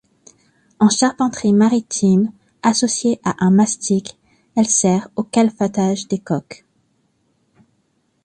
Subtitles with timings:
[0.79, 2.31] En charpenterie maritime,
[2.63, 4.17] associée à un mastic,
[4.55, 6.65] elle sert au calfatage des coques.